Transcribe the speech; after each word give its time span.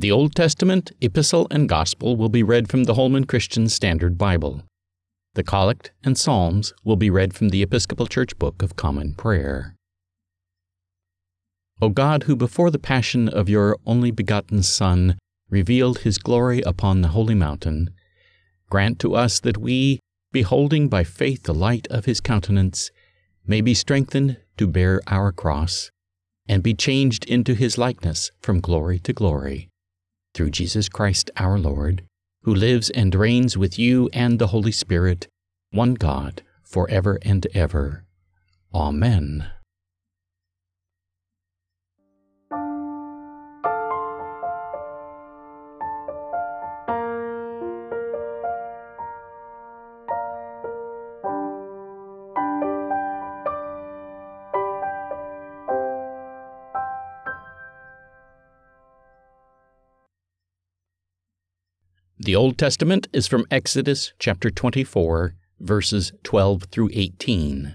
The 0.00 0.10
Old 0.10 0.34
Testament, 0.34 0.92
Epistle, 1.02 1.46
and 1.50 1.68
Gospel 1.68 2.16
will 2.16 2.30
be 2.30 2.42
read 2.42 2.70
from 2.70 2.84
the 2.84 2.94
Holman 2.94 3.24
Christian 3.24 3.68
Standard 3.68 4.16
Bible. 4.16 4.62
The 5.34 5.42
Collect 5.42 5.92
and 6.02 6.16
Psalms 6.16 6.72
will 6.82 6.96
be 6.96 7.10
read 7.10 7.34
from 7.34 7.50
the 7.50 7.62
Episcopal 7.62 8.06
Church 8.06 8.38
Book 8.38 8.62
of 8.62 8.76
Common 8.76 9.12
Prayer. 9.12 9.76
O 11.82 11.90
God, 11.90 12.22
who 12.22 12.34
before 12.34 12.70
the 12.70 12.78
passion 12.78 13.28
of 13.28 13.50
your 13.50 13.76
only 13.84 14.10
begotten 14.10 14.62
Son 14.62 15.18
revealed 15.50 15.98
his 15.98 16.16
glory 16.16 16.62
upon 16.62 17.02
the 17.02 17.08
holy 17.08 17.34
mountain, 17.34 17.90
grant 18.70 18.98
to 19.00 19.14
us 19.14 19.38
that 19.40 19.58
we, 19.58 20.00
beholding 20.32 20.88
by 20.88 21.04
faith 21.04 21.42
the 21.42 21.52
light 21.52 21.86
of 21.90 22.06
his 22.06 22.22
countenance, 22.22 22.90
may 23.46 23.60
be 23.60 23.74
strengthened 23.74 24.38
to 24.56 24.66
bear 24.66 25.02
our 25.08 25.30
cross, 25.30 25.90
and 26.48 26.62
be 26.62 26.72
changed 26.72 27.26
into 27.26 27.52
his 27.52 27.76
likeness 27.76 28.30
from 28.40 28.60
glory 28.60 28.98
to 28.98 29.12
glory. 29.12 29.69
Through 30.34 30.50
Jesus 30.50 30.88
Christ 30.88 31.30
our 31.36 31.58
Lord, 31.58 32.04
who 32.42 32.54
lives 32.54 32.90
and 32.90 33.14
reigns 33.14 33.56
with 33.56 33.78
you 33.78 34.08
and 34.12 34.38
the 34.38 34.48
Holy 34.48 34.72
Spirit, 34.72 35.28
one 35.70 35.94
God, 35.94 36.42
for 36.62 36.88
ever 36.88 37.18
and 37.22 37.46
ever. 37.54 38.04
Amen. 38.72 39.50
The 62.30 62.36
Old 62.36 62.58
Testament 62.58 63.08
is 63.12 63.26
from 63.26 63.44
Exodus 63.50 64.12
chapter 64.20 64.52
24, 64.52 65.34
verses 65.58 66.12
12 66.22 66.62
through 66.70 66.90
18. 66.92 67.74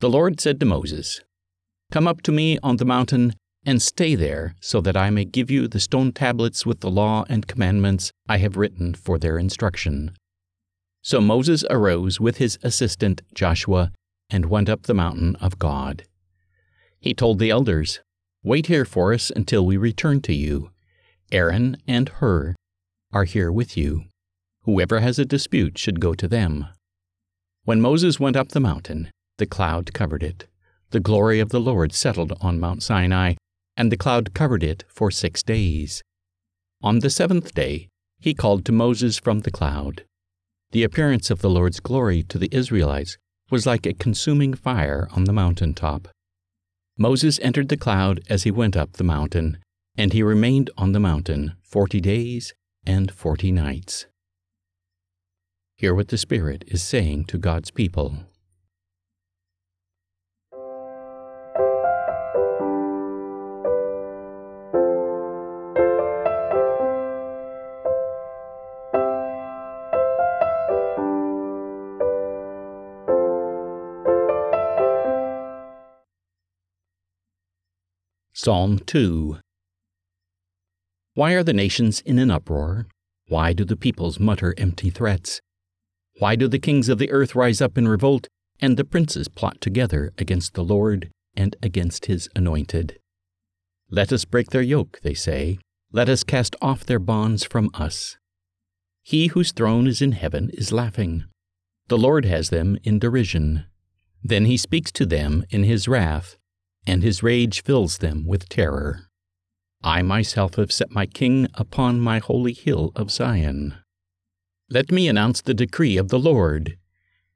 The 0.00 0.10
Lord 0.10 0.42
said 0.42 0.60
to 0.60 0.66
Moses, 0.66 1.22
Come 1.90 2.06
up 2.06 2.20
to 2.20 2.32
me 2.32 2.58
on 2.62 2.76
the 2.76 2.84
mountain 2.84 3.32
and 3.64 3.80
stay 3.80 4.14
there, 4.14 4.56
so 4.60 4.82
that 4.82 4.94
I 4.94 5.08
may 5.08 5.24
give 5.24 5.50
you 5.50 5.68
the 5.68 5.80
stone 5.80 6.12
tablets 6.12 6.66
with 6.66 6.80
the 6.80 6.90
law 6.90 7.24
and 7.30 7.46
commandments 7.46 8.10
I 8.28 8.36
have 8.36 8.58
written 8.58 8.92
for 8.92 9.18
their 9.18 9.38
instruction. 9.38 10.14
So 11.00 11.18
Moses 11.22 11.64
arose 11.70 12.20
with 12.20 12.36
his 12.36 12.58
assistant 12.62 13.22
Joshua 13.32 13.90
and 14.28 14.50
went 14.50 14.68
up 14.68 14.82
the 14.82 14.92
mountain 14.92 15.36
of 15.36 15.58
God. 15.58 16.02
He 17.00 17.14
told 17.14 17.38
the 17.38 17.48
elders, 17.48 18.00
Wait 18.44 18.66
here 18.66 18.84
for 18.84 19.14
us 19.14 19.32
until 19.34 19.64
we 19.64 19.78
return 19.78 20.20
to 20.20 20.34
you. 20.34 20.72
Aaron 21.32 21.78
and 21.88 22.10
Hur 22.10 22.54
are 23.16 23.24
here 23.24 23.50
with 23.50 23.78
you. 23.78 24.04
Whoever 24.64 25.00
has 25.00 25.18
a 25.18 25.24
dispute 25.24 25.78
should 25.78 26.00
go 26.00 26.12
to 26.12 26.28
them. 26.28 26.66
When 27.64 27.80
Moses 27.80 28.20
went 28.20 28.36
up 28.36 28.50
the 28.50 28.60
mountain, 28.60 29.10
the 29.38 29.46
cloud 29.46 29.94
covered 29.94 30.22
it. 30.22 30.46
The 30.90 31.00
glory 31.00 31.40
of 31.40 31.48
the 31.48 31.58
Lord 31.58 31.94
settled 31.94 32.34
on 32.42 32.60
Mount 32.60 32.82
Sinai, 32.82 33.36
and 33.74 33.90
the 33.90 33.96
cloud 33.96 34.34
covered 34.34 34.62
it 34.62 34.84
for 34.88 35.10
six 35.10 35.42
days. 35.42 36.02
On 36.82 36.98
the 36.98 37.08
seventh 37.08 37.54
day, 37.54 37.88
he 38.20 38.34
called 38.34 38.66
to 38.66 38.72
Moses 38.72 39.18
from 39.18 39.40
the 39.40 39.50
cloud. 39.50 40.04
The 40.72 40.84
appearance 40.84 41.30
of 41.30 41.40
the 41.40 41.48
Lord's 41.48 41.80
glory 41.80 42.22
to 42.24 42.36
the 42.36 42.50
Israelites 42.52 43.16
was 43.50 43.64
like 43.64 43.86
a 43.86 43.94
consuming 43.94 44.52
fire 44.52 45.08
on 45.16 45.24
the 45.24 45.32
mountain 45.32 45.72
top. 45.72 46.08
Moses 46.98 47.40
entered 47.40 47.70
the 47.70 47.78
cloud 47.78 48.20
as 48.28 48.42
he 48.42 48.50
went 48.50 48.76
up 48.76 48.92
the 48.92 49.04
mountain, 49.04 49.56
and 49.96 50.12
he 50.12 50.22
remained 50.22 50.68
on 50.76 50.92
the 50.92 51.00
mountain 51.00 51.54
forty 51.62 52.02
days 52.02 52.52
and 52.86 53.10
forty 53.10 53.52
nights. 53.52 54.06
Hear 55.76 55.94
what 55.94 56.08
the 56.08 56.16
Spirit 56.16 56.64
is 56.68 56.82
saying 56.82 57.24
to 57.26 57.38
God's 57.38 57.70
people. 57.70 58.16
Psalm 78.32 78.78
2 78.78 79.38
why 81.16 81.32
are 81.32 81.42
the 81.42 81.54
nations 81.54 82.02
in 82.02 82.18
an 82.18 82.30
uproar? 82.30 82.88
Why 83.28 83.54
do 83.54 83.64
the 83.64 83.74
peoples 83.74 84.20
mutter 84.20 84.54
empty 84.58 84.90
threats? 84.90 85.40
Why 86.18 86.36
do 86.36 86.46
the 86.46 86.58
kings 86.58 86.90
of 86.90 86.98
the 86.98 87.10
earth 87.10 87.34
rise 87.34 87.62
up 87.62 87.78
in 87.78 87.88
revolt, 87.88 88.28
and 88.60 88.76
the 88.76 88.84
princes 88.84 89.26
plot 89.26 89.62
together 89.62 90.12
against 90.18 90.52
the 90.52 90.62
Lord 90.62 91.08
and 91.34 91.56
against 91.62 92.04
his 92.04 92.28
anointed? 92.36 92.98
Let 93.90 94.12
us 94.12 94.26
break 94.26 94.50
their 94.50 94.60
yoke, 94.60 95.00
they 95.02 95.14
say. 95.14 95.58
Let 95.90 96.10
us 96.10 96.22
cast 96.22 96.54
off 96.60 96.84
their 96.84 96.98
bonds 96.98 97.44
from 97.44 97.70
us. 97.72 98.18
He 99.02 99.28
whose 99.28 99.52
throne 99.52 99.86
is 99.86 100.02
in 100.02 100.12
heaven 100.12 100.50
is 100.52 100.70
laughing. 100.70 101.24
The 101.88 101.96
Lord 101.96 102.26
has 102.26 102.50
them 102.50 102.76
in 102.84 102.98
derision. 102.98 103.64
Then 104.22 104.44
he 104.44 104.58
speaks 104.58 104.92
to 104.92 105.06
them 105.06 105.46
in 105.48 105.62
his 105.62 105.88
wrath, 105.88 106.36
and 106.86 107.02
his 107.02 107.22
rage 107.22 107.62
fills 107.62 107.98
them 107.98 108.26
with 108.26 108.50
terror. 108.50 109.05
I 109.82 110.02
myself 110.02 110.56
have 110.56 110.72
set 110.72 110.90
my 110.90 111.06
king 111.06 111.48
upon 111.54 112.00
my 112.00 112.18
holy 112.18 112.52
hill 112.52 112.92
of 112.96 113.10
Zion. 113.10 113.74
Let 114.68 114.90
me 114.90 115.08
announce 115.08 115.40
the 115.40 115.54
decree 115.54 115.96
of 115.96 116.08
the 116.08 116.18
Lord. 116.18 116.76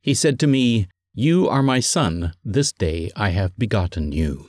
He 0.00 0.14
said 0.14 0.40
to 0.40 0.46
me, 0.46 0.88
You 1.14 1.48
are 1.48 1.62
my 1.62 1.80
son, 1.80 2.32
this 2.44 2.72
day 2.72 3.10
I 3.14 3.30
have 3.30 3.56
begotten 3.56 4.10
you. 4.12 4.48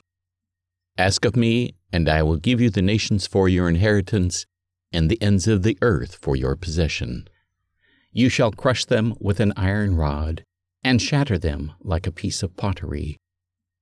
Ask 0.98 1.24
of 1.24 1.36
me, 1.36 1.74
and 1.92 2.08
I 2.08 2.22
will 2.22 2.38
give 2.38 2.60
you 2.60 2.70
the 2.70 2.82
nations 2.82 3.26
for 3.26 3.48
your 3.48 3.68
inheritance, 3.68 4.46
and 4.92 5.10
the 5.10 5.20
ends 5.22 5.46
of 5.46 5.62
the 5.62 5.78
earth 5.80 6.16
for 6.20 6.34
your 6.34 6.56
possession. 6.56 7.28
You 8.10 8.28
shall 8.28 8.50
crush 8.50 8.84
them 8.84 9.14
with 9.20 9.38
an 9.38 9.52
iron 9.56 9.96
rod, 9.96 10.44
and 10.82 11.00
shatter 11.00 11.38
them 11.38 11.72
like 11.80 12.06
a 12.06 12.12
piece 12.12 12.42
of 12.42 12.56
pottery. 12.56 13.18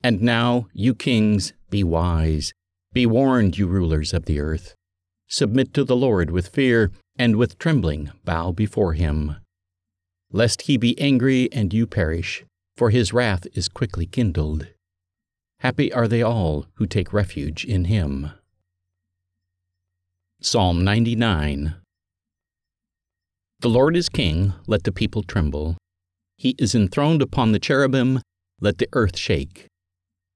And 0.05 0.21
now, 0.21 0.69
you 0.73 0.95
kings, 0.95 1.53
be 1.71 1.83
wise 1.83 2.53
be 2.93 3.07
warned, 3.07 3.57
you 3.57 3.69
rulers 3.69 4.13
of 4.13 4.25
the 4.25 4.41
earth. 4.41 4.75
Submit 5.29 5.73
to 5.75 5.85
the 5.85 5.95
Lord 5.95 6.31
with 6.31 6.49
fear, 6.49 6.91
and 7.17 7.37
with 7.37 7.59
trembling 7.59 8.11
bow 8.25 8.51
before 8.51 8.95
him. 8.95 9.37
Lest 10.33 10.63
he 10.63 10.77
be 10.77 11.01
angry 11.01 11.49
and 11.53 11.73
you 11.73 11.87
perish, 11.87 12.45
for 12.77 12.91
his 12.91 13.13
wrath 13.13 13.47
is 13.55 13.69
quickly 13.69 14.07
kindled. 14.07 14.67
Happy 15.61 15.93
are 15.93 16.09
they 16.09 16.23
all 16.23 16.67
who 16.75 16.87
take 16.87 17.13
refuge 17.13 17.65
in 17.65 17.85
him. 17.85 18.33
Psalm 20.41 20.83
99 20.83 21.77
The 23.61 23.69
Lord 23.69 23.97
is 23.97 24.09
king, 24.09 24.55
let 24.67 24.83
the 24.83 24.93
people 24.93 25.23
tremble. 25.23 25.77
He 26.37 26.57
is 26.59 26.75
enthroned 26.75 27.23
upon 27.23 27.53
the 27.53 27.61
cherubim, 27.61 28.21
let 28.61 28.79
the 28.79 28.89
earth 28.95 29.17
shake. 29.17 29.67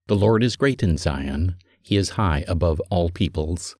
The 0.06 0.16
Lord 0.16 0.44
is 0.44 0.54
great 0.54 0.82
in 0.82 0.98
Zion 0.98 1.56
he 1.84 1.96
is 1.96 2.10
high 2.10 2.44
above 2.48 2.80
all 2.90 3.10
peoples. 3.10 3.76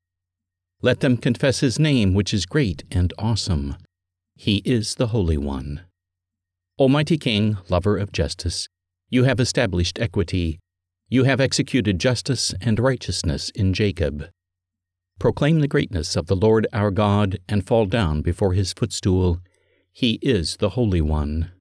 Let 0.83 1.01
them 1.01 1.17
confess 1.17 1.61
his 1.61 1.79
name, 1.79 2.13
which 2.13 2.35
is 2.35 2.45
great 2.45 2.85
and 2.91 3.13
awesome. 3.19 3.77
He 4.37 4.59
is 4.67 4.97
the 4.97 5.09
Holy 5.09 5.39
One. 5.39 5.81
Almighty 6.79 7.17
King, 7.17 7.57
lover 7.71 7.97
of 7.97 8.13
justice, 8.13 8.69
you 9.09 9.25
have 9.25 9.41
established 9.41 9.99
equity. 9.99 10.59
You 11.09 11.25
have 11.25 11.41
executed 11.41 11.99
justice 11.99 12.53
and 12.61 12.79
righteousness 12.79 13.51
in 13.55 13.73
Jacob. 13.73 14.29
Proclaim 15.19 15.61
the 15.61 15.69
greatness 15.69 16.15
of 16.15 16.27
the 16.27 16.37
Lord 16.37 16.67
our 16.73 16.91
God 16.91 17.39
and 17.49 17.67
fall 17.67 17.87
down 17.87 18.21
before 18.21 18.53
his 18.53 18.75
footstool. 18.75 19.41
He 19.93 20.19
is 20.21 20.59
the 20.59 20.71
Holy 20.71 21.01
One. 21.01 21.53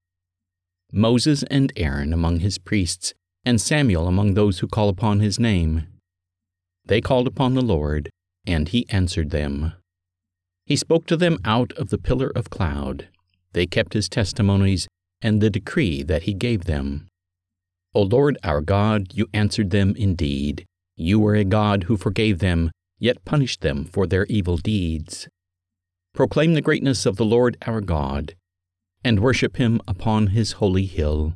Moses 0.91 1.43
and 1.43 1.71
Aaron 1.77 2.11
among 2.11 2.39
his 2.39 2.57
priests, 2.57 3.13
and 3.45 3.61
Samuel 3.61 4.07
among 4.07 4.33
those 4.33 4.59
who 4.59 4.67
call 4.67 4.89
upon 4.89 5.21
his 5.21 5.39
name. 5.39 5.87
They 6.85 7.01
called 7.01 7.27
upon 7.27 7.53
the 7.53 7.61
Lord, 7.61 8.09
and 8.45 8.69
he 8.69 8.85
answered 8.89 9.29
them. 9.29 9.73
He 10.65 10.75
spoke 10.75 11.05
to 11.07 11.17
them 11.17 11.39
out 11.45 11.71
of 11.73 11.89
the 11.89 11.97
pillar 11.97 12.31
of 12.35 12.49
cloud. 12.49 13.07
They 13.53 13.65
kept 13.65 13.93
his 13.93 14.09
testimonies 14.09 14.87
and 15.21 15.41
the 15.41 15.49
decree 15.49 16.03
that 16.03 16.23
he 16.23 16.33
gave 16.33 16.65
them. 16.65 17.07
O 17.93 18.01
Lord 18.01 18.37
our 18.43 18.61
God, 18.61 19.13
you 19.13 19.27
answered 19.33 19.69
them 19.69 19.93
indeed. 19.97 20.65
You 20.97 21.19
were 21.19 21.35
a 21.35 21.43
God 21.43 21.83
who 21.83 21.97
forgave 21.97 22.39
them, 22.39 22.71
yet 22.99 23.23
punished 23.25 23.61
them 23.61 23.85
for 23.85 24.07
their 24.07 24.25
evil 24.25 24.57
deeds. 24.57 25.27
Proclaim 26.13 26.53
the 26.53 26.61
greatness 26.61 27.05
of 27.05 27.15
the 27.17 27.25
Lord 27.25 27.57
our 27.65 27.81
God, 27.81 28.35
and 29.03 29.19
worship 29.19 29.57
him 29.57 29.81
upon 29.87 30.27
his 30.27 30.53
holy 30.53 30.85
hill. 30.85 31.33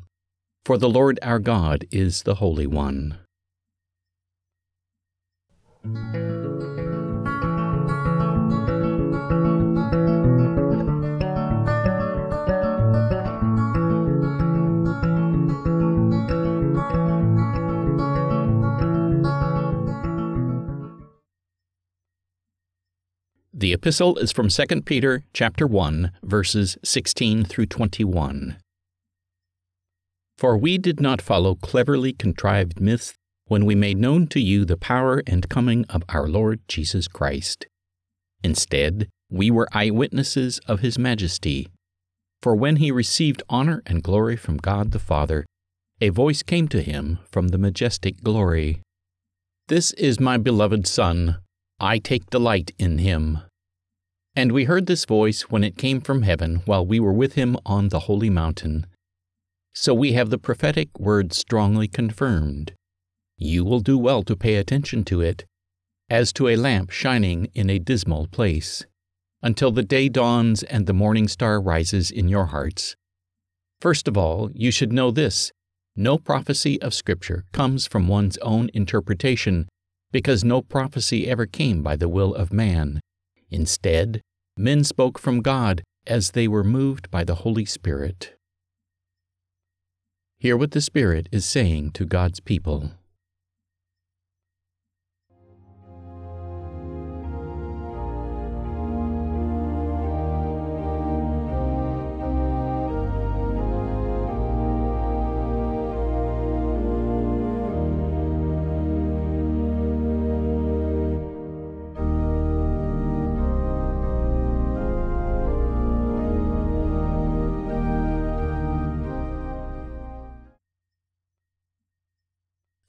For 0.64 0.78
the 0.78 0.88
Lord 0.88 1.18
our 1.22 1.38
God 1.38 1.84
is 1.90 2.22
the 2.22 2.36
Holy 2.36 2.66
One. 2.66 3.18
The 23.58 23.72
epistle 23.72 24.18
is 24.18 24.30
from 24.30 24.50
2 24.50 24.82
Peter 24.82 25.24
chapter 25.32 25.66
1 25.66 26.12
verses 26.22 26.78
16 26.84 27.44
through 27.44 27.66
21. 27.66 28.56
For 30.38 30.56
we 30.56 30.78
did 30.78 31.00
not 31.00 31.20
follow 31.20 31.56
cleverly 31.56 32.12
contrived 32.12 32.80
myths 32.80 33.14
when 33.48 33.64
we 33.64 33.74
made 33.74 33.98
known 33.98 34.26
to 34.28 34.40
you 34.40 34.64
the 34.64 34.76
power 34.76 35.22
and 35.26 35.48
coming 35.48 35.84
of 35.88 36.04
our 36.08 36.28
Lord 36.28 36.60
Jesus 36.68 37.08
Christ. 37.08 37.66
Instead, 38.44 39.08
we 39.30 39.50
were 39.50 39.68
eyewitnesses 39.72 40.60
of 40.66 40.80
his 40.80 40.98
majesty. 40.98 41.68
For 42.40 42.54
when 42.54 42.76
he 42.76 42.90
received 42.90 43.42
honor 43.48 43.82
and 43.84 44.02
glory 44.02 44.36
from 44.36 44.58
God 44.58 44.92
the 44.92 44.98
Father, 44.98 45.44
a 46.00 46.10
voice 46.10 46.42
came 46.42 46.68
to 46.68 46.80
him 46.80 47.18
from 47.30 47.48
the 47.48 47.58
majestic 47.58 48.22
glory 48.22 48.80
This 49.66 49.90
is 49.92 50.20
my 50.20 50.36
beloved 50.38 50.86
Son, 50.86 51.38
I 51.80 51.98
take 51.98 52.30
delight 52.30 52.70
in 52.78 52.98
him. 52.98 53.40
And 54.36 54.52
we 54.52 54.64
heard 54.64 54.86
this 54.86 55.04
voice 55.04 55.50
when 55.50 55.64
it 55.64 55.76
came 55.76 56.00
from 56.00 56.22
heaven 56.22 56.62
while 56.64 56.86
we 56.86 57.00
were 57.00 57.12
with 57.12 57.32
him 57.32 57.56
on 57.66 57.88
the 57.88 58.00
holy 58.00 58.30
mountain. 58.30 58.86
So 59.74 59.92
we 59.92 60.12
have 60.12 60.30
the 60.30 60.38
prophetic 60.38 60.88
word 60.98 61.32
strongly 61.32 61.88
confirmed. 61.88 62.72
You 63.38 63.64
will 63.64 63.80
do 63.80 63.96
well 63.96 64.24
to 64.24 64.36
pay 64.36 64.56
attention 64.56 65.04
to 65.04 65.20
it, 65.20 65.46
as 66.10 66.32
to 66.34 66.48
a 66.48 66.56
lamp 66.56 66.90
shining 66.90 67.46
in 67.54 67.70
a 67.70 67.78
dismal 67.78 68.26
place, 68.26 68.84
until 69.42 69.70
the 69.70 69.84
day 69.84 70.08
dawns 70.08 70.64
and 70.64 70.86
the 70.86 70.92
morning 70.92 71.28
star 71.28 71.60
rises 71.60 72.10
in 72.10 72.28
your 72.28 72.46
hearts. 72.46 72.96
First 73.80 74.08
of 74.08 74.18
all, 74.18 74.50
you 74.54 74.72
should 74.72 74.92
know 74.92 75.12
this 75.12 75.52
no 75.94 76.16
prophecy 76.16 76.80
of 76.80 76.94
Scripture 76.94 77.44
comes 77.52 77.86
from 77.86 78.06
one's 78.06 78.38
own 78.38 78.70
interpretation, 78.74 79.68
because 80.12 80.44
no 80.44 80.62
prophecy 80.62 81.28
ever 81.28 81.44
came 81.44 81.82
by 81.82 81.96
the 81.96 82.08
will 82.08 82.34
of 82.34 82.52
man. 82.52 83.00
Instead, 83.50 84.20
men 84.56 84.84
spoke 84.84 85.18
from 85.18 85.42
God 85.42 85.82
as 86.06 86.30
they 86.32 86.48
were 86.48 86.64
moved 86.64 87.10
by 87.10 87.24
the 87.24 87.36
Holy 87.36 87.64
Spirit. 87.64 88.34
Hear 90.38 90.56
what 90.56 90.70
the 90.70 90.80
Spirit 90.80 91.28
is 91.32 91.44
saying 91.44 91.92
to 91.92 92.04
God's 92.04 92.40
people. 92.40 92.92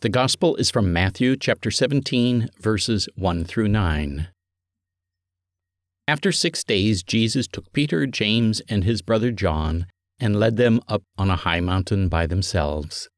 The 0.02 0.08
Gospel 0.08 0.56
is 0.56 0.72
from 0.72 0.94
Matthew 0.94 1.36
chapter 1.36 1.70
17, 1.70 2.52
verses 2.62 3.10
1 3.18 3.44
through 3.44 3.68
9. 3.68 4.30
After 6.08 6.32
six 6.32 6.64
days, 6.64 7.04
Jesus 7.04 7.50
took 7.50 7.74
Peter, 7.74 8.06
James, 8.06 8.62
and 8.70 8.86
his 8.86 9.02
brother 9.02 9.30
John 9.32 9.88
and 10.18 10.40
led 10.40 10.56
them 10.56 10.80
up 10.88 11.04
on 11.18 11.30
a 11.30 11.36
high 11.36 11.60
mountain 11.60 12.08
by 12.08 12.28
themselves. 12.28 13.10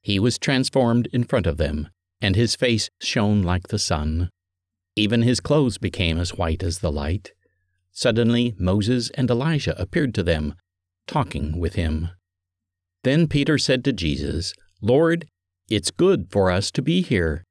He 0.00 0.18
was 0.18 0.38
transformed 0.38 1.08
in 1.12 1.24
front 1.24 1.46
of 1.46 1.58
them, 1.58 1.90
and 2.22 2.36
his 2.36 2.56
face 2.56 2.88
shone 3.02 3.42
like 3.42 3.68
the 3.68 3.78
sun. 3.78 4.30
Even 4.96 5.20
his 5.20 5.40
clothes 5.40 5.76
became 5.76 6.18
as 6.18 6.32
white 6.32 6.62
as 6.62 6.78
the 6.78 6.90
light. 6.90 7.32
Suddenly, 7.92 8.54
Moses 8.58 9.10
and 9.10 9.30
Elijah 9.30 9.78
appeared 9.78 10.14
to 10.14 10.22
them, 10.22 10.54
talking 11.06 11.58
with 11.58 11.74
him. 11.74 12.08
Then 13.04 13.28
Peter 13.28 13.58
said 13.58 13.84
to 13.84 13.92
Jesus, 13.92 14.54
Lord, 14.80 15.26
it's 15.68 15.90
good 15.90 16.28
for 16.30 16.50
us 16.50 16.70
to 16.72 16.82
be 16.82 17.02
here. 17.02 17.44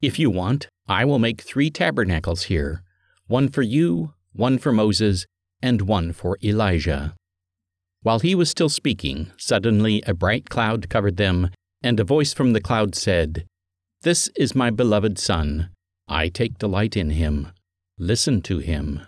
If 0.00 0.18
you 0.18 0.30
want, 0.30 0.68
I 0.88 1.04
will 1.04 1.18
make 1.18 1.42
three 1.42 1.70
tabernacles 1.70 2.44
here 2.44 2.82
one 3.26 3.48
for 3.48 3.62
you, 3.62 4.14
one 4.32 4.56
for 4.58 4.72
Moses, 4.72 5.26
and 5.60 5.82
one 5.82 6.12
for 6.12 6.38
Elijah. 6.42 7.14
While 8.02 8.20
he 8.20 8.34
was 8.34 8.48
still 8.48 8.70
speaking, 8.70 9.32
suddenly 9.36 10.02
a 10.06 10.14
bright 10.14 10.48
cloud 10.48 10.88
covered 10.88 11.18
them, 11.18 11.50
and 11.82 12.00
a 12.00 12.04
voice 12.04 12.32
from 12.32 12.52
the 12.52 12.60
cloud 12.60 12.94
said, 12.94 13.44
This 14.02 14.28
is 14.36 14.54
my 14.54 14.70
beloved 14.70 15.18
Son. 15.18 15.70
I 16.08 16.28
take 16.28 16.58
delight 16.58 16.96
in 16.96 17.10
him. 17.10 17.48
Listen 17.98 18.40
to 18.42 18.58
him. 18.58 19.02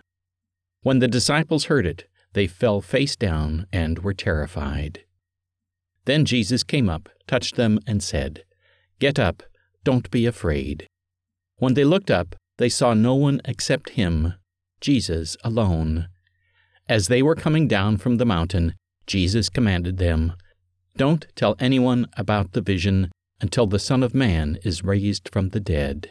When 0.83 0.99
the 0.99 1.09
disciples 1.09 1.65
heard 1.67 1.87
it, 1.87 2.06
they 2.35 2.47
fell 2.47 2.81
face 2.81 3.17
down 3.17 3.67
and 3.73 4.01
were 4.01 4.15
terrified. 4.15 5.05
Then 6.05 6.25
Jesus 6.25 6.63
came 6.63 6.89
up, 6.89 7.09
touched 7.27 7.56
them, 7.56 7.79
and 7.87 8.03
said, 8.03 8.45
Get 9.00 9.19
up, 9.19 9.43
don't 9.82 10.11
be 10.11 10.26
afraid. 10.26 10.87
When 11.56 11.73
they 11.73 11.85
looked 11.85 12.11
up, 12.11 12.37
they 12.58 12.69
saw 12.69 12.93
no 12.93 13.14
one 13.14 13.41
except 13.47 13.91
him, 13.91 14.35
Jesus 14.81 15.38
alone. 15.43 16.08
As 16.87 17.08
they 17.08 17.23
were 17.23 17.35
coming 17.35 17.67
down 17.67 17.97
from 17.97 18.19
the 18.19 18.26
mountain, 18.26 18.75
Jesus 19.06 19.49
commanded 19.49 19.96
them, 19.96 20.34
Don't 20.96 21.27
tell 21.34 21.56
anyone 21.58 22.08
about 22.19 22.53
the 22.53 22.60
vision 22.60 23.10
until 23.41 23.67
the 23.67 23.79
Son 23.79 24.03
of 24.03 24.15
Man 24.15 24.58
is 24.65 24.84
raised 24.84 25.31
from 25.32 25.48
the 25.48 25.60
dead. 25.60 26.10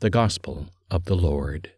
The 0.00 0.10
Gospel 0.10 0.68
of 0.90 1.04
the 1.04 1.16
Lord. 1.16 1.72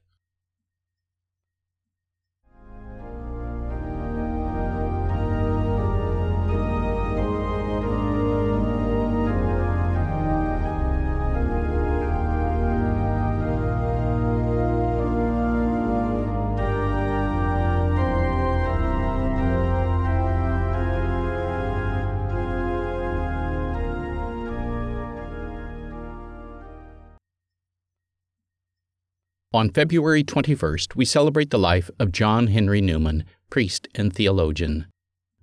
On 29.52 29.68
February 29.68 30.22
21st, 30.22 30.94
we 30.94 31.04
celebrate 31.04 31.50
the 31.50 31.58
life 31.58 31.90
of 31.98 32.12
John 32.12 32.46
Henry 32.46 32.80
Newman, 32.80 33.24
priest 33.50 33.88
and 33.96 34.14
theologian. 34.14 34.86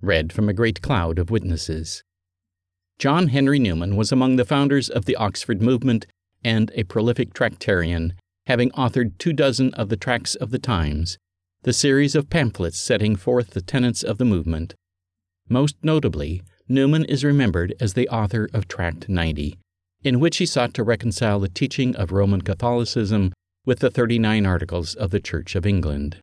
Read 0.00 0.32
from 0.32 0.48
a 0.48 0.54
great 0.54 0.80
cloud 0.80 1.18
of 1.18 1.30
witnesses. 1.30 2.02
John 2.98 3.28
Henry 3.28 3.58
Newman 3.58 3.96
was 3.96 4.10
among 4.10 4.36
the 4.36 4.46
founders 4.46 4.88
of 4.88 5.04
the 5.04 5.16
Oxford 5.16 5.60
movement 5.60 6.06
and 6.42 6.72
a 6.74 6.84
prolific 6.84 7.34
tractarian, 7.34 8.14
having 8.46 8.70
authored 8.70 9.18
two 9.18 9.34
dozen 9.34 9.74
of 9.74 9.90
the 9.90 9.96
Tracts 9.98 10.34
of 10.36 10.52
the 10.52 10.58
Times, 10.58 11.18
the 11.64 11.74
series 11.74 12.14
of 12.14 12.30
pamphlets 12.30 12.78
setting 12.78 13.14
forth 13.14 13.50
the 13.50 13.60
tenets 13.60 14.02
of 14.02 14.16
the 14.16 14.24
movement. 14.24 14.74
Most 15.50 15.76
notably, 15.82 16.40
Newman 16.66 17.04
is 17.04 17.24
remembered 17.24 17.74
as 17.78 17.92
the 17.92 18.08
author 18.08 18.48
of 18.54 18.68
Tract 18.68 19.10
90, 19.10 19.58
in 20.02 20.18
which 20.18 20.38
he 20.38 20.46
sought 20.46 20.72
to 20.72 20.82
reconcile 20.82 21.40
the 21.40 21.50
teaching 21.50 21.94
of 21.94 22.10
Roman 22.10 22.40
Catholicism 22.40 23.34
with 23.68 23.80
the 23.80 23.90
39 23.90 24.46
Articles 24.46 24.94
of 24.94 25.10
the 25.10 25.20
Church 25.20 25.54
of 25.54 25.66
England. 25.66 26.16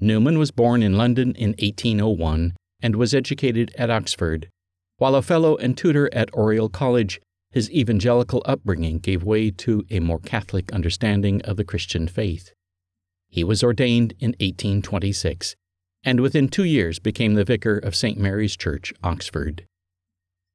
Newman 0.00 0.36
was 0.36 0.50
born 0.50 0.82
in 0.82 0.98
London 0.98 1.32
in 1.36 1.50
1801 1.50 2.56
and 2.82 2.96
was 2.96 3.14
educated 3.14 3.72
at 3.78 3.88
Oxford. 3.88 4.48
While 4.96 5.14
a 5.14 5.22
fellow 5.22 5.56
and 5.58 5.78
tutor 5.78 6.12
at 6.12 6.28
Oriel 6.34 6.68
College, 6.68 7.20
his 7.52 7.70
evangelical 7.70 8.42
upbringing 8.46 8.98
gave 8.98 9.22
way 9.22 9.52
to 9.52 9.86
a 9.90 10.00
more 10.00 10.18
Catholic 10.18 10.72
understanding 10.72 11.40
of 11.42 11.56
the 11.56 11.62
Christian 11.62 12.08
faith. 12.08 12.52
He 13.28 13.44
was 13.44 13.62
ordained 13.62 14.14
in 14.18 14.30
1826 14.40 15.54
and 16.02 16.18
within 16.18 16.48
two 16.48 16.64
years 16.64 16.98
became 16.98 17.34
the 17.34 17.44
vicar 17.44 17.78
of 17.78 17.94
St. 17.94 18.18
Mary's 18.18 18.56
Church, 18.56 18.92
Oxford. 19.04 19.66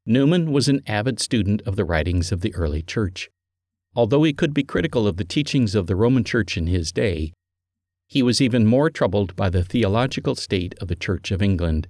Newman 0.06 0.52
was 0.52 0.68
an 0.68 0.82
avid 0.88 1.22
student 1.22 1.62
of 1.66 1.78
the 1.78 1.86
writings 1.86 2.34
of 2.34 2.42
the 2.42 2.54
early 2.54 2.82
church. 2.82 3.30
Although 3.96 4.24
he 4.24 4.34
could 4.34 4.54
be 4.54 4.64
critical 4.64 5.08
of 5.08 5.18
the 5.18 5.24
teachings 5.24 5.74
of 5.74 5.88
the 5.88 5.96
Roman 5.96 6.24
Church 6.24 6.58
in 6.58 6.68
his 6.68 6.92
day, 6.92 7.32
he 8.08 8.22
was 8.22 8.42
even 8.42 8.66
more 8.66 8.90
troubled 8.90 9.36
by 9.36 9.50
the 9.50 9.64
theological 9.64 10.36
state 10.36 10.76
of 10.82 10.90
the 10.90 10.96
Church 10.96 11.32
of 11.32 11.42
England, 11.42 11.88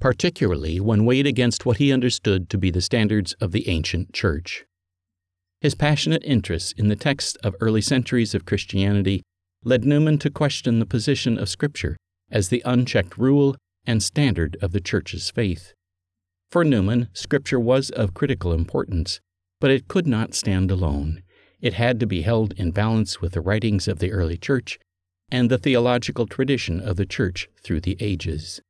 particularly 0.00 0.80
when 0.80 1.04
weighed 1.04 1.26
against 1.26 1.64
what 1.64 1.78
he 1.78 1.92
understood 1.92 2.50
to 2.50 2.58
be 2.58 2.70
the 2.70 2.80
standards 2.80 3.34
of 3.40 3.52
the 3.52 3.68
ancient 3.68 4.12
Church. 4.12 4.66
His 5.60 5.74
passionate 5.74 6.22
interest 6.24 6.74
in 6.76 6.88
the 6.88 6.96
texts 6.96 7.36
of 7.42 7.54
early 7.60 7.80
centuries 7.80 8.34
of 8.34 8.44
Christianity 8.44 9.22
led 9.64 9.84
Newman 9.84 10.18
to 10.18 10.30
question 10.30 10.78
the 10.78 10.86
position 10.86 11.38
of 11.38 11.48
Scripture 11.48 11.96
as 12.30 12.48
the 12.48 12.62
unchecked 12.64 13.16
rule 13.16 13.56
and 13.86 14.02
standard 14.02 14.56
of 14.60 14.72
the 14.72 14.80
Church's 14.80 15.30
faith. 15.30 15.72
For 16.50 16.64
Newman, 16.64 17.08
Scripture 17.12 17.58
was 17.58 17.90
of 17.90 18.14
critical 18.14 18.52
importance, 18.52 19.20
but 19.60 19.70
it 19.70 19.88
could 19.88 20.06
not 20.06 20.34
stand 20.34 20.70
alone. 20.70 21.22
It 21.60 21.74
had 21.74 21.98
to 22.00 22.06
be 22.06 22.22
held 22.22 22.52
in 22.54 22.70
balance 22.70 23.20
with 23.20 23.32
the 23.32 23.40
writings 23.40 23.88
of 23.88 23.98
the 23.98 24.12
early 24.12 24.36
church 24.36 24.78
and 25.30 25.50
the 25.50 25.58
theological 25.58 26.26
tradition 26.26 26.80
of 26.80 26.96
the 26.96 27.06
church 27.06 27.48
through 27.62 27.80
the 27.80 27.96
ages. 27.98 28.60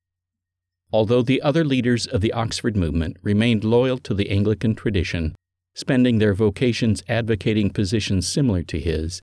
Although 0.92 1.22
the 1.22 1.42
other 1.42 1.64
leaders 1.64 2.06
of 2.06 2.20
the 2.20 2.32
Oxford 2.32 2.76
movement 2.76 3.16
remained 3.22 3.64
loyal 3.64 3.98
to 3.98 4.14
the 4.14 4.30
Anglican 4.30 4.74
tradition, 4.74 5.34
spending 5.74 6.18
their 6.18 6.32
vocations 6.32 7.02
advocating 7.08 7.70
positions 7.70 8.26
similar 8.26 8.62
to 8.62 8.78
his, 8.78 9.20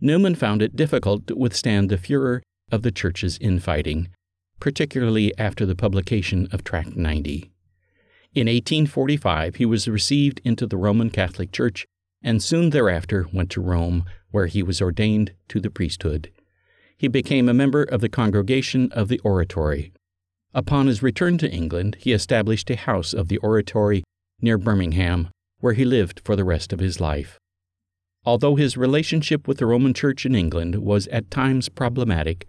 Newman 0.00 0.34
found 0.34 0.62
it 0.62 0.76
difficult 0.76 1.26
to 1.26 1.36
withstand 1.36 1.90
the 1.90 1.98
furor 1.98 2.42
of 2.72 2.82
the 2.82 2.92
church's 2.92 3.36
infighting, 3.38 4.08
particularly 4.60 5.36
after 5.36 5.66
the 5.66 5.74
publication 5.74 6.48
of 6.52 6.64
Tract 6.64 6.96
90. 6.96 7.50
In 8.32 8.46
1845, 8.46 9.56
he 9.56 9.66
was 9.66 9.88
received 9.88 10.40
into 10.44 10.66
the 10.66 10.76
Roman 10.76 11.10
Catholic 11.10 11.50
Church 11.52 11.86
and 12.22 12.42
soon 12.42 12.70
thereafter 12.70 13.26
went 13.32 13.50
to 13.50 13.60
Rome, 13.60 14.04
where 14.30 14.46
he 14.46 14.62
was 14.62 14.80
ordained 14.82 15.32
to 15.48 15.60
the 15.60 15.70
priesthood. 15.70 16.30
He 16.96 17.08
became 17.08 17.48
a 17.48 17.54
member 17.54 17.82
of 17.82 18.00
the 18.00 18.08
Congregation 18.08 18.92
of 18.92 19.08
the 19.08 19.18
Oratory. 19.20 19.92
Upon 20.52 20.86
his 20.86 21.02
return 21.02 21.38
to 21.38 21.50
England, 21.50 21.96
he 22.00 22.12
established 22.12 22.68
a 22.70 22.76
house 22.76 23.14
of 23.14 23.28
the 23.28 23.38
Oratory 23.38 24.04
near 24.42 24.58
Birmingham, 24.58 25.28
where 25.60 25.74
he 25.74 25.84
lived 25.84 26.20
for 26.24 26.36
the 26.36 26.44
rest 26.44 26.72
of 26.72 26.80
his 26.80 27.00
life. 27.00 27.38
Although 28.24 28.56
his 28.56 28.76
relationship 28.76 29.48
with 29.48 29.58
the 29.58 29.66
Roman 29.66 29.94
Church 29.94 30.26
in 30.26 30.34
England 30.34 30.76
was 30.76 31.06
at 31.08 31.30
times 31.30 31.68
problematic, 31.68 32.46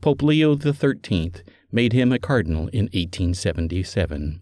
Pope 0.00 0.22
Leo 0.22 0.56
XIII 0.56 1.32
made 1.70 1.92
him 1.92 2.10
a 2.10 2.18
cardinal 2.18 2.68
in 2.68 2.84
1877. 2.84 4.40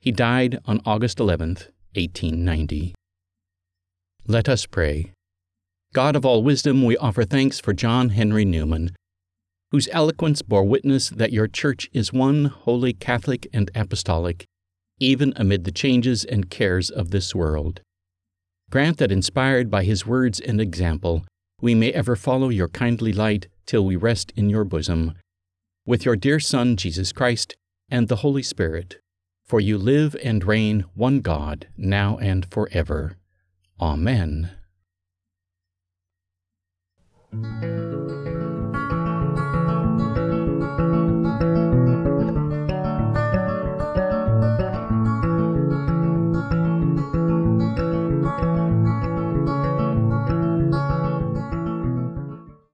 He 0.00 0.10
died 0.10 0.58
on 0.64 0.80
August 0.86 1.20
11, 1.20 1.48
1890. 1.94 2.94
Let 4.28 4.48
us 4.48 4.66
pray. 4.66 5.12
God 5.92 6.16
of 6.16 6.26
all 6.26 6.42
wisdom, 6.42 6.82
we 6.82 6.96
offer 6.96 7.22
thanks 7.22 7.60
for 7.60 7.72
John 7.72 8.08
Henry 8.08 8.44
Newman, 8.44 8.96
whose 9.70 9.88
eloquence 9.92 10.42
bore 10.42 10.64
witness 10.64 11.10
that 11.10 11.32
your 11.32 11.46
Church 11.46 11.88
is 11.92 12.12
one, 12.12 12.46
holy, 12.46 12.92
Catholic, 12.92 13.46
and 13.52 13.70
apostolic, 13.76 14.44
even 14.98 15.32
amid 15.36 15.62
the 15.62 15.70
changes 15.70 16.24
and 16.24 16.50
cares 16.50 16.90
of 16.90 17.12
this 17.12 17.36
world. 17.36 17.82
Grant 18.68 18.98
that, 18.98 19.12
inspired 19.12 19.70
by 19.70 19.84
his 19.84 20.04
words 20.04 20.40
and 20.40 20.60
example, 20.60 21.24
we 21.60 21.76
may 21.76 21.92
ever 21.92 22.16
follow 22.16 22.48
your 22.48 22.68
kindly 22.68 23.12
light 23.12 23.46
till 23.64 23.84
we 23.84 23.94
rest 23.94 24.32
in 24.34 24.50
your 24.50 24.64
bosom. 24.64 25.14
With 25.86 26.04
your 26.04 26.16
dear 26.16 26.40
Son, 26.40 26.76
Jesus 26.76 27.12
Christ, 27.12 27.54
and 27.88 28.08
the 28.08 28.16
Holy 28.16 28.42
Spirit, 28.42 28.98
for 29.44 29.60
you 29.60 29.78
live 29.78 30.16
and 30.20 30.42
reign 30.42 30.84
one 30.94 31.20
God, 31.20 31.68
now 31.76 32.18
and 32.18 32.44
forever. 32.44 33.16
Amen. 33.78 34.50